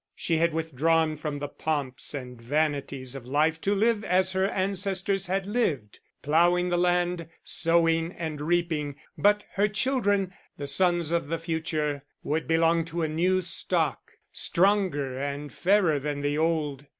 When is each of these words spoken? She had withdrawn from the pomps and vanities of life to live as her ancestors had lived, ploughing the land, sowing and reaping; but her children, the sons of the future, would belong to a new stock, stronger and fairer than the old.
She 0.15 0.37
had 0.37 0.51
withdrawn 0.51 1.15
from 1.15 1.37
the 1.37 1.47
pomps 1.47 2.15
and 2.15 2.41
vanities 2.41 3.13
of 3.13 3.27
life 3.27 3.61
to 3.61 3.75
live 3.75 4.03
as 4.03 4.31
her 4.31 4.47
ancestors 4.47 5.27
had 5.27 5.45
lived, 5.45 5.99
ploughing 6.23 6.69
the 6.69 6.77
land, 6.79 7.27
sowing 7.43 8.11
and 8.13 8.41
reaping; 8.41 8.95
but 9.15 9.43
her 9.57 9.67
children, 9.67 10.33
the 10.57 10.65
sons 10.65 11.11
of 11.11 11.27
the 11.27 11.37
future, 11.37 12.03
would 12.23 12.47
belong 12.47 12.83
to 12.85 13.03
a 13.03 13.07
new 13.07 13.43
stock, 13.43 14.13
stronger 14.31 15.19
and 15.19 15.53
fairer 15.53 15.99
than 15.99 16.21
the 16.21 16.35
old. 16.35 16.87